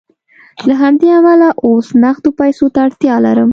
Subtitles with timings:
[0.67, 3.49] له همدې امله اوس نغدو پیسو ته اړتیا لرم